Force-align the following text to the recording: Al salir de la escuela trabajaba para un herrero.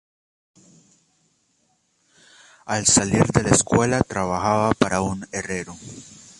Al 2.65 2.87
salir 2.87 3.23
de 3.27 3.43
la 3.43 3.49
escuela 3.51 3.99
trabajaba 4.01 4.71
para 4.73 5.01
un 5.01 5.27
herrero. 5.31 5.75